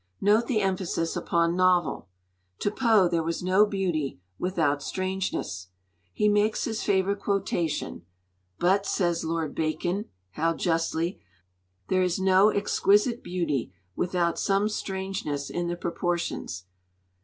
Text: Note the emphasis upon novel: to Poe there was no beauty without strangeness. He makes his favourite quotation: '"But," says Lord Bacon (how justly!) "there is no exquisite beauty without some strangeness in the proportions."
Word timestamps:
Note 0.19 0.47
the 0.47 0.61
emphasis 0.61 1.15
upon 1.15 1.55
novel: 1.55 2.07
to 2.57 2.71
Poe 2.71 3.07
there 3.07 3.21
was 3.21 3.43
no 3.43 3.67
beauty 3.67 4.19
without 4.39 4.81
strangeness. 4.81 5.67
He 6.11 6.27
makes 6.27 6.63
his 6.63 6.81
favourite 6.81 7.19
quotation: 7.19 8.07
'"But," 8.57 8.87
says 8.87 9.23
Lord 9.23 9.53
Bacon 9.53 10.05
(how 10.31 10.55
justly!) 10.55 11.21
"there 11.89 12.01
is 12.01 12.17
no 12.17 12.49
exquisite 12.49 13.21
beauty 13.23 13.73
without 13.95 14.39
some 14.39 14.69
strangeness 14.69 15.51
in 15.51 15.67
the 15.67 15.75
proportions." 15.77 16.63